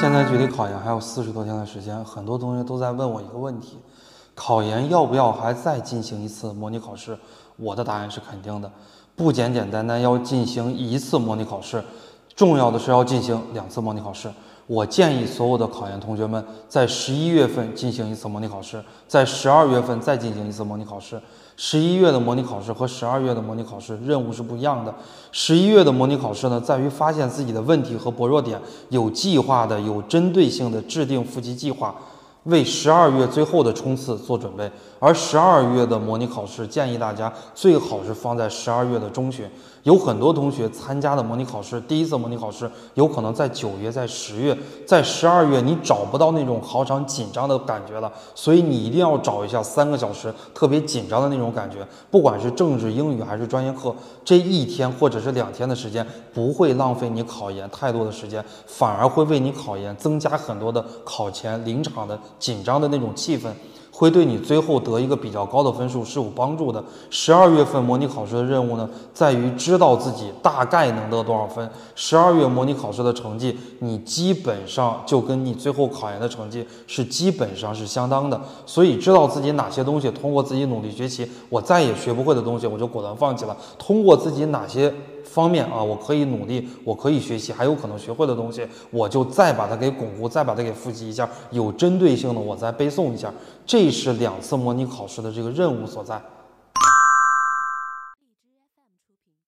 [0.00, 3.78] 现在距离考研还有四十多天的时间，很多同学都在问我一个问题：
[4.34, 7.18] 考研要不要还再进行一次模拟考试？
[7.56, 8.72] 我的答案是肯定的，
[9.14, 11.84] 不简简单单要进行一次模拟考试，
[12.34, 14.30] 重要的是要进行两次模拟考试。
[14.66, 21.20] 我建议所有的考研同学们在十一月份进行一次模拟考试，在十二月份再进行一次模拟考试。
[21.56, 24.92] 十一月的模拟考试和十二月的模拟考试任务是不一样的。
[25.30, 28.58] 十一月的模拟考试呢，在于发现自己的问题和薄弱点，
[28.88, 31.94] 有计划的、有针对性的制定复习计划。
[32.44, 39.48] 为十二月最后的冲刺做准备，而十二月的模拟考试建议大家最好是放在十二月的中旬。
[39.84, 48.10] 有很多同学参加的模拟考试，第一次模拟考试有可能在九月、在十月、在十二月，你找不到那种考场紧张的感觉了。
[48.34, 62.18] 所以你一定要找一下三个小时特别紧张的那种感觉，不管是政治、英语还是专业课，这一天或者是两天的时间不会浪费你考研太多的时间，反而会为你考研增加很多的考前临场的。
[62.38, 63.48] 紧张的那种气氛，
[63.90, 66.82] 会对你最后得一个比较高的分数是有帮助的。
[67.10, 71.68] 十二月份模拟考试的任务呢，在于知道自己大概能得多少分。
[71.94, 78.40] 十二月模拟考试的成绩，你基本上就跟你最后考研的成绩是基本上是相当的。
[78.66, 83.56] 所以知道自己哪些东西通过自己努力学习，我再也学不会的东西，我就果断放弃了。
[83.78, 84.92] 通过自己哪些。
[85.24, 93.32] 方面啊，我可以努力，我可以学习，还有可能学会的东西，我就再把它给巩固，再把它给复习一下，有针对性的我再背诵一下，
[93.66, 96.20] 这是两次模拟考试的这个任务所在。